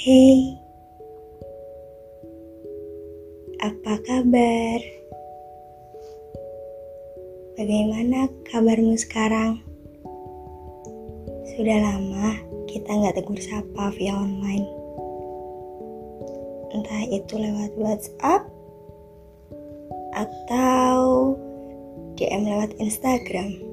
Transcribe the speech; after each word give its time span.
Hei, 0.00 0.56
apa 3.60 4.00
kabar? 4.00 4.80
Bagaimana 7.60 8.32
kabarmu 8.48 8.96
sekarang? 8.96 9.60
Sudah 11.52 11.84
lama 11.84 12.32
kita 12.64 12.88
nggak 12.96 13.20
tegur 13.20 13.36
sapa 13.44 13.92
via 13.92 14.16
online. 14.16 14.64
Entah 16.72 17.04
itu 17.12 17.36
lewat 17.36 17.76
WhatsApp 17.76 18.48
atau 20.16 21.36
DM 22.16 22.48
lewat 22.48 22.72
Instagram. 22.80 23.69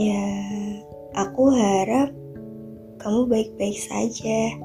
Ya, 0.00 0.32
aku 1.12 1.52
harap 1.52 2.08
kamu 3.04 3.28
baik-baik 3.28 3.76
saja 3.76 4.56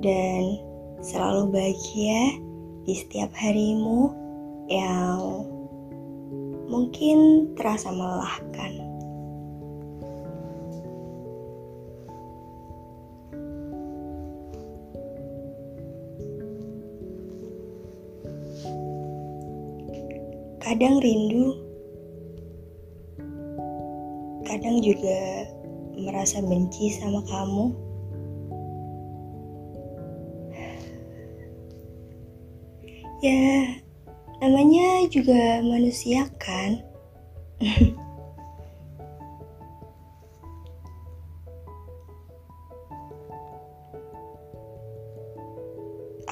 dan 0.00 0.56
selalu 1.04 1.52
bahagia 1.52 2.40
di 2.88 2.96
setiap 2.96 3.28
harimu 3.36 4.08
yang 4.72 5.20
mungkin 6.64 7.52
terasa 7.60 7.92
melelahkan. 7.92 8.72
Kadang 20.64 21.04
rindu 21.04 21.61
kadang 24.62 24.78
juga 24.78 25.50
merasa 25.98 26.38
benci 26.38 26.94
sama 26.94 27.18
kamu. 27.26 27.74
Ya, 33.18 33.74
namanya 34.38 35.10
juga 35.10 35.66
manusia 35.66 36.30
kan. 36.38 36.78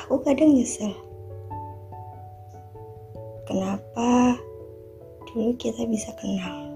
Aku 0.06 0.22
kadang 0.22 0.54
nyesel. 0.54 0.94
Kenapa 3.50 4.38
dulu 5.26 5.50
kita 5.58 5.82
bisa 5.90 6.14
kenal? 6.14 6.69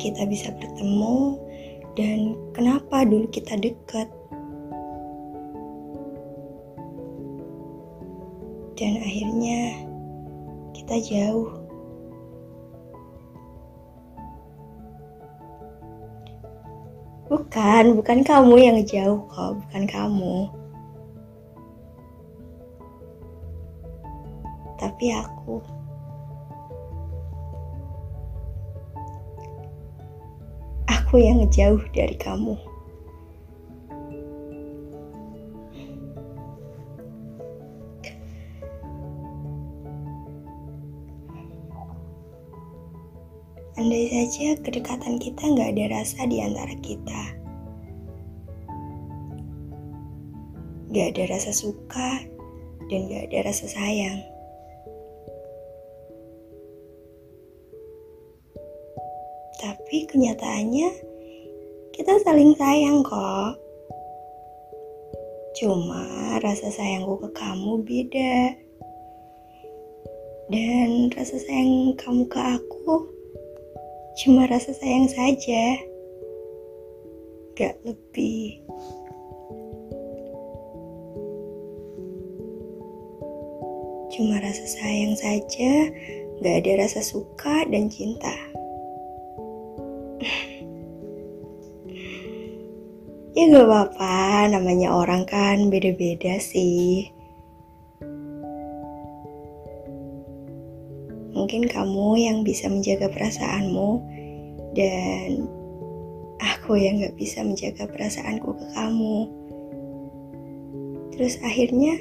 Kita 0.00 0.24
bisa 0.24 0.48
bertemu 0.56 1.36
dan 1.92 2.32
kenapa 2.56 3.04
dulu 3.04 3.28
kita 3.28 3.60
dekat. 3.60 4.08
Dan 8.80 8.96
akhirnya 9.04 9.84
kita 10.72 10.96
jauh. 11.04 11.52
Bukan, 17.28 18.00
bukan 18.00 18.18
kamu 18.24 18.54
yang 18.58 18.78
jauh 18.88 19.20
kok, 19.28 19.60
bukan 19.60 19.84
kamu. 19.84 20.36
Tapi 24.80 25.12
aku. 25.12 25.79
Aku 31.10 31.18
yang 31.18 31.42
jauh 31.50 31.82
dari 31.90 32.14
kamu. 32.14 32.54
Andai 43.74 44.06
saja 44.06 44.54
kedekatan 44.62 45.18
kita 45.18 45.50
nggak 45.50 45.74
ada 45.74 45.98
rasa 45.98 46.30
di 46.30 46.38
antara 46.38 46.78
kita. 46.78 47.22
Gak 50.94 51.18
ada 51.18 51.22
rasa 51.26 51.50
suka 51.50 52.22
dan 52.86 53.10
gak 53.10 53.34
ada 53.34 53.50
rasa 53.50 53.66
sayang. 53.66 54.22
Kenyataannya 60.08 60.88
kita 61.92 62.16
saling 62.24 62.56
sayang 62.56 63.04
kok. 63.04 63.60
Cuma 65.60 66.36
rasa 66.40 66.72
sayangku 66.72 67.20
ke 67.20 67.28
kamu 67.36 67.84
beda. 67.84 68.56
Dan 70.48 71.12
rasa 71.12 71.36
sayang 71.36 71.92
kamu 72.00 72.24
ke 72.26 72.40
aku 72.40 73.06
cuma 74.20 74.44
rasa 74.48 74.72
sayang 74.76 75.08
saja. 75.08 75.78
Gak 77.56 77.76
lebih. 77.84 78.60
Cuma 84.10 84.42
rasa 84.42 84.66
sayang 84.66 85.14
saja, 85.14 85.88
gak 86.42 86.66
ada 86.66 86.82
rasa 86.82 87.00
suka 87.00 87.62
dan 87.70 87.86
cinta. 87.88 88.49
Ya 93.40 93.56
gak 93.56 93.72
apa-apa, 93.72 94.52
namanya 94.52 94.92
orang 94.92 95.24
kan 95.24 95.72
beda-beda 95.72 96.36
sih. 96.36 97.08
Mungkin 101.32 101.64
kamu 101.64 102.20
yang 102.20 102.44
bisa 102.44 102.68
menjaga 102.68 103.08
perasaanmu 103.08 103.90
dan 104.76 105.48
aku 106.36 106.76
yang 106.76 107.00
gak 107.00 107.16
bisa 107.16 107.40
menjaga 107.40 107.88
perasaanku 107.88 108.52
ke 108.52 108.66
kamu. 108.76 109.18
Terus 111.16 111.40
akhirnya 111.40 111.96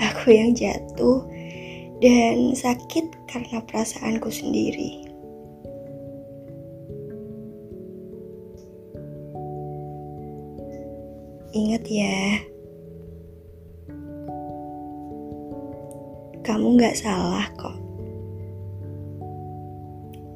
aku 0.00 0.32
yang 0.32 0.56
jatuh 0.56 1.28
dan 2.00 2.56
sakit 2.56 3.28
karena 3.28 3.60
perasaanku 3.68 4.32
sendiri. 4.32 5.07
Ingat 11.48 11.84
ya, 11.88 12.44
kamu 16.44 16.76
gak 16.76 16.92
salah 16.92 17.48
kok. 17.56 17.72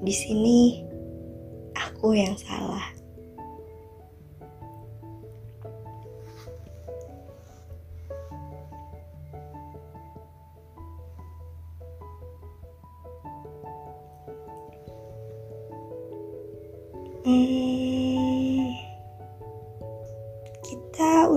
Di 0.00 0.14
sini 0.16 0.80
aku 1.76 2.16
yang 2.16 2.32
salah. 2.40 2.88
Hmm, 17.22 17.61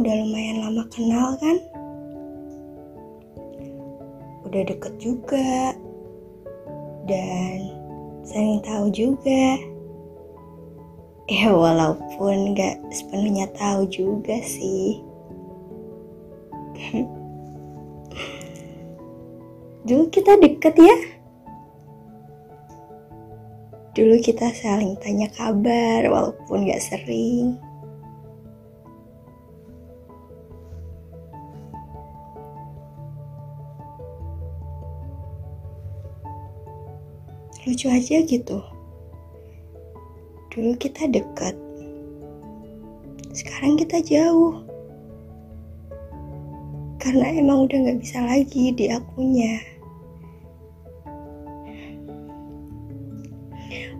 udah 0.05 0.21
lumayan 0.21 0.61
lama 0.61 0.85
kenal 0.93 1.33
kan? 1.41 1.57
Udah 4.45 4.61
deket 4.61 4.93
juga. 5.01 5.73
Dan 7.09 7.73
saling 8.21 8.61
tahu 8.61 8.93
juga. 8.93 9.57
Ya 11.25 11.49
walaupun 11.49 12.53
gak 12.53 12.85
sepenuhnya 12.93 13.49
tahu 13.57 13.89
juga 13.89 14.37
sih. 14.45 15.01
Dulu 19.89 20.05
kita 20.13 20.37
deket 20.37 20.77
ya? 20.77 20.97
Dulu 23.97 24.21
kita 24.21 24.53
saling 24.53 25.01
tanya 25.01 25.33
kabar 25.33 26.05
walaupun 26.05 26.69
gak 26.69 26.93
sering. 26.93 27.57
lucu 37.65 37.89
aja 37.89 38.21
gitu. 38.23 38.61
Dulu 40.53 40.71
kita 40.79 41.09
dekat. 41.11 41.57
Sekarang 43.35 43.75
kita 43.75 43.99
jauh. 44.05 44.63
Karena 47.01 47.35
emang 47.35 47.67
udah 47.67 47.77
nggak 47.85 47.99
bisa 48.01 48.23
lagi 48.23 48.71
di 48.73 48.89
akunya. 48.89 49.61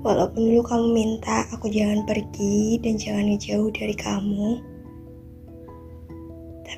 Walaupun 0.06 0.54
dulu 0.54 0.62
kamu 0.62 0.88
minta 0.94 1.50
aku 1.50 1.68
jangan 1.68 2.06
pergi 2.06 2.78
dan 2.80 2.96
jangan 2.96 3.26
ngejauh 3.34 3.74
dari 3.74 3.98
kamu 3.98 4.76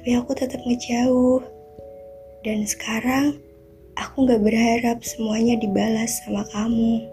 tapi 0.07 0.23
aku 0.23 0.39
tetap 0.39 0.63
ngejauh. 0.63 1.43
Dan 2.39 2.63
sekarang 2.63 3.43
aku 3.97 4.29
gak 4.29 4.41
berharap 4.45 5.01
semuanya 5.01 5.57
dibalas 5.57 6.21
sama 6.21 6.45
kamu. 6.53 7.03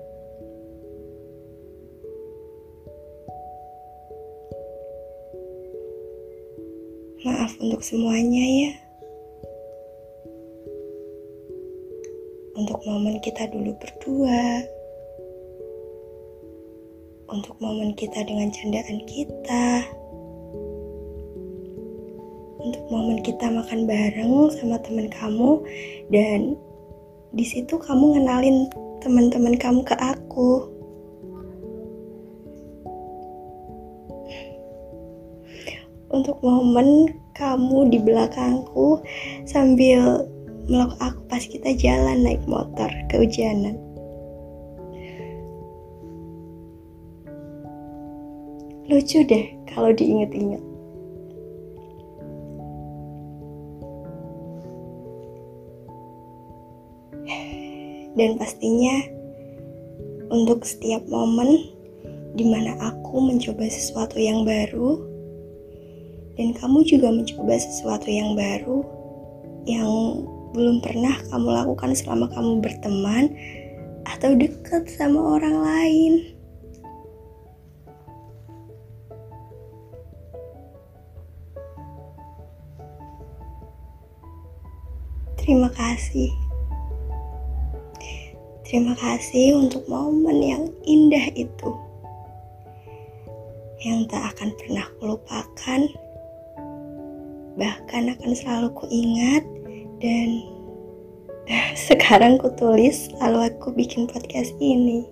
Maaf 7.25 7.57
untuk 7.59 7.81
semuanya 7.81 8.45
ya. 8.45 8.73
Untuk 12.55 12.79
momen 12.87 13.19
kita 13.25 13.49
dulu 13.51 13.73
berdua 13.81 14.63
untuk 17.35 17.59
momen 17.59 17.97
kita 17.99 18.23
dengan 18.23 18.53
candaan 18.55 18.99
kita, 19.11 19.67
untuk 22.63 22.85
momen 22.93 23.19
kita 23.27 23.51
makan 23.51 23.91
bareng 23.91 24.55
sama 24.55 24.79
teman 24.85 25.11
kamu, 25.11 25.59
dan 26.15 26.55
di 27.35 27.45
situ 27.45 27.75
kamu 27.77 28.15
ngenalin 28.15 28.71
teman-teman 29.03 29.59
kamu 29.59 29.83
ke 29.83 29.95
aku. 29.99 30.71
Untuk 36.15 36.39
momen 36.47 37.11
kamu 37.35 37.91
di 37.91 37.99
belakangku 37.99 39.03
sambil 39.51 40.31
meluk 40.71 40.95
aku 41.03 41.21
pas 41.27 41.43
kita 41.43 41.75
jalan 41.75 42.23
naik 42.23 42.41
motor 42.47 42.89
kehujanan. 43.11 43.75
lucu 48.85 49.25
deh 49.25 49.49
kalau 49.65 49.91
diinget-inget. 49.97 50.61
Dan 58.15 58.39
pastinya 58.39 59.05
untuk 60.31 60.63
setiap 60.63 61.05
momen 61.11 61.75
di 62.35 62.47
mana 62.47 62.75
aku 62.83 63.23
mencoba 63.23 63.67
sesuatu 63.71 64.19
yang 64.19 64.43
baru 64.43 64.99
dan 66.35 66.51
kamu 66.51 66.83
juga 66.83 67.15
mencoba 67.15 67.55
sesuatu 67.55 68.11
yang 68.11 68.35
baru 68.35 68.83
yang 69.71 69.91
belum 70.51 70.83
pernah 70.83 71.15
kamu 71.31 71.49
lakukan 71.51 71.95
selama 71.95 72.27
kamu 72.35 72.59
berteman 72.59 73.31
atau 74.07 74.35
dekat 74.35 74.91
sama 74.91 75.39
orang 75.39 75.57
lain. 75.63 76.13
Terima 85.39 85.69
kasih. 85.77 86.44
Terima 88.75 88.99
kasih 88.99 89.55
untuk 89.55 89.87
momen 89.87 90.43
yang 90.43 90.67
indah 90.83 91.31
itu. 91.39 91.71
Yang 93.87 94.11
tak 94.11 94.35
akan 94.35 94.51
pernah 94.59 94.83
kulupakan. 94.99 95.81
Bahkan 97.55 98.03
akan 98.19 98.31
selalu 98.35 98.75
kuingat 98.75 99.47
dan 100.03 100.43
sekarang 101.87 102.35
kutulis 102.43 103.15
lalu 103.23 103.47
aku 103.47 103.71
bikin 103.71 104.11
podcast 104.11 104.51
ini. 104.59 105.07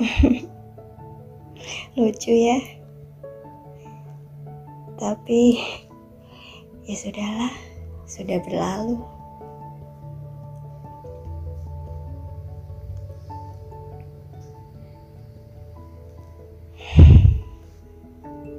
lucu 1.96 2.28
ya. 2.28 2.60
Tapi 5.00 5.56
ya 6.84 6.94
sudahlah 6.94 7.52
sudah 8.04 8.36
berlalu. 8.44 9.00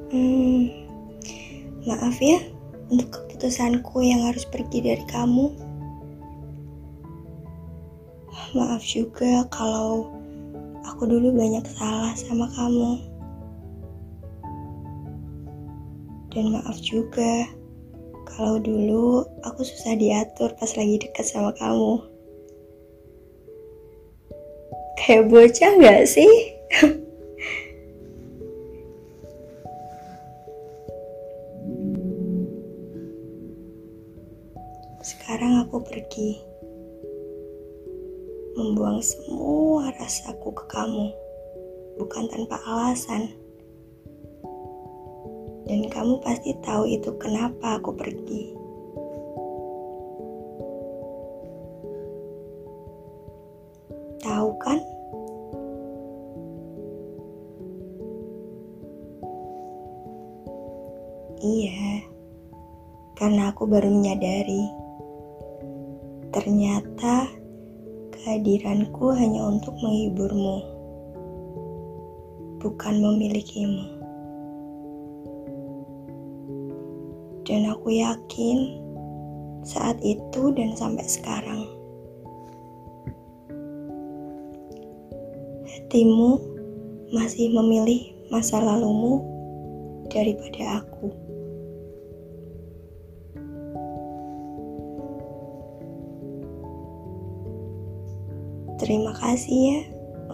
Hmm, 0.07 0.71
maaf 1.85 2.17
ya 2.17 2.41
untuk 2.89 3.11
keputusanku 3.13 4.01
yang 4.01 4.25
harus 4.25 4.49
pergi 4.49 4.81
dari 4.81 5.05
kamu. 5.05 5.53
Maaf 8.57 8.81
juga 8.81 9.45
kalau 9.53 10.09
aku 10.89 11.05
dulu 11.05 11.37
banyak 11.37 11.69
salah 11.77 12.17
sama 12.17 12.49
kamu. 12.57 13.06
Dan 16.37 16.53
maaf 16.53 16.77
juga 16.85 17.49
kalau 18.29 18.61
dulu 18.61 19.25
aku 19.41 19.65
susah 19.65 19.97
diatur 19.97 20.53
pas 20.53 20.69
lagi 20.77 21.01
deket 21.01 21.25
sama 21.25 21.49
kamu. 21.57 21.97
Kayak 25.01 25.33
bocah 25.33 25.71
gak 25.81 26.05
sih? 26.05 26.29
Sekarang 35.01 35.65
aku 35.65 35.81
pergi 35.81 36.37
membuang 38.53 39.01
semua 39.01 39.89
rasaku 39.97 40.53
ke 40.53 40.69
kamu, 40.69 41.09
bukan 41.97 42.29
tanpa 42.29 42.61
alasan. 42.61 43.46
Dan 45.67 45.91
kamu 45.91 46.23
pasti 46.23 46.55
tahu 46.63 46.87
itu 46.87 47.11
kenapa 47.19 47.75
aku 47.77 47.91
pergi. 47.91 48.55
Tahu 54.23 54.49
kan? 54.63 54.79
Iya, 61.37 62.01
karena 63.19 63.53
aku 63.53 63.69
baru 63.69 63.91
menyadari 63.93 64.63
ternyata 66.33 67.29
Kehadiranku 68.27 69.15
hanya 69.15 69.39
untuk 69.47 69.71
menghiburmu, 69.79 70.59
bukan 72.59 72.95
memilikimu. 72.99 73.96
Dan 77.47 77.63
aku 77.71 77.95
yakin 77.95 78.75
saat 79.63 79.95
itu 80.03 80.51
dan 80.51 80.75
sampai 80.75 81.07
sekarang, 81.07 81.63
hatimu 85.63 86.43
masih 87.15 87.55
memilih 87.55 88.11
masa 88.27 88.59
lalumu 88.59 89.23
daripada 90.11 90.83
aku. 90.83 91.07
Terima 98.77 99.15
kasih 99.15 99.55
ya 99.55 99.79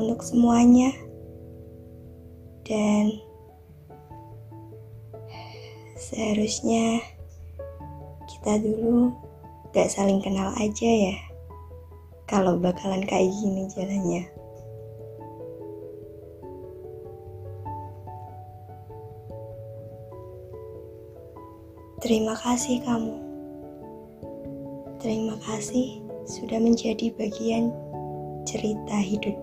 untuk 0.01 0.25
semuanya. 0.25 0.89
Dan 2.65 3.13
seharusnya 6.03 6.99
kita 8.27 8.59
dulu 8.59 9.15
gak 9.71 9.87
saling 9.87 10.19
kenal 10.19 10.51
aja 10.59 10.91
ya. 10.91 11.15
Kalau 12.27 12.59
bakalan 12.59 13.03
kayak 13.07 13.31
gini 13.31 13.71
jalannya. 13.71 14.27
Terima 22.03 22.35
kasih 22.35 22.83
kamu. 22.83 23.15
Terima 24.99 25.39
kasih 25.39 26.03
sudah 26.27 26.59
menjadi 26.59 27.15
bagian 27.15 27.71
cerita 28.43 28.99
hidup 28.99 29.35